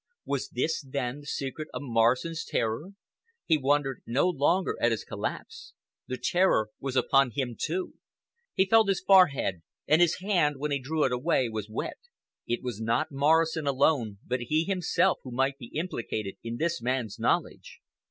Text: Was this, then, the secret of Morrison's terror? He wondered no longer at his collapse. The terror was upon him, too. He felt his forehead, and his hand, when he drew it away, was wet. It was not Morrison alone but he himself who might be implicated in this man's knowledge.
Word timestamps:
Was 0.25 0.49
this, 0.49 0.81
then, 0.81 1.19
the 1.19 1.27
secret 1.27 1.67
of 1.75 1.83
Morrison's 1.83 2.43
terror? 2.43 2.93
He 3.45 3.55
wondered 3.59 4.01
no 4.07 4.27
longer 4.27 4.75
at 4.81 4.89
his 4.89 5.03
collapse. 5.03 5.75
The 6.07 6.17
terror 6.17 6.69
was 6.79 6.95
upon 6.95 7.33
him, 7.35 7.55
too. 7.55 7.93
He 8.55 8.65
felt 8.65 8.87
his 8.89 9.03
forehead, 9.05 9.61
and 9.87 10.01
his 10.01 10.17
hand, 10.17 10.57
when 10.57 10.71
he 10.71 10.79
drew 10.79 11.03
it 11.03 11.11
away, 11.11 11.49
was 11.49 11.69
wet. 11.69 11.99
It 12.47 12.63
was 12.63 12.81
not 12.81 13.11
Morrison 13.11 13.67
alone 13.67 14.17
but 14.25 14.39
he 14.49 14.63
himself 14.63 15.19
who 15.21 15.29
might 15.29 15.59
be 15.59 15.67
implicated 15.67 16.33
in 16.43 16.57
this 16.57 16.81
man's 16.81 17.19
knowledge. 17.19 17.79